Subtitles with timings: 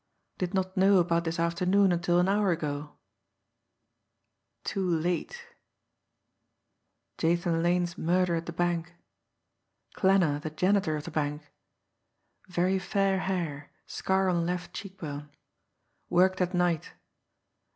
[0.39, 2.97] did not know about this afternoon until an hour ago...
[4.63, 5.43] too late...
[7.19, 8.95] Jathan Lane's murder at the bank...
[9.95, 11.51] Klanner, the janitor of the bank...
[12.47, 15.29] very fair hair, scar on left cheek bone...
[16.09, 16.93] worked at night